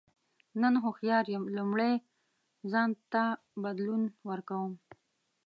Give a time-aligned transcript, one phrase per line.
[0.61, 1.93] نن هوښیار یم لومړی
[2.71, 3.23] ځان ته
[3.63, 4.73] بدلون ورکوم.